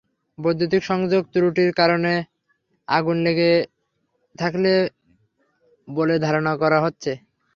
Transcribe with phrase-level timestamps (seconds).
[0.37, 2.13] বৈদ্যুতিক সংযোগে ত্রুটির কারণে
[2.87, 3.51] আগুন লেগে
[4.35, 4.71] থাকতে
[5.87, 7.11] বলে ধারণা করা হচ্ছে।